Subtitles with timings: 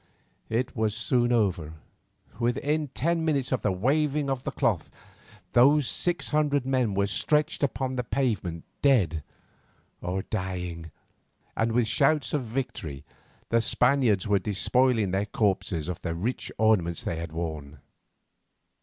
[0.49, 1.73] It was soon over;
[2.39, 4.89] within ten minutes of the waving of the cloth,
[5.53, 9.21] those six hundred men were stretched upon the pavement dead
[10.01, 10.89] or dying,
[11.55, 13.03] and with shouts of victory
[13.49, 17.77] the Spaniards were despoiling their corpses of the rich ornaments they had worn.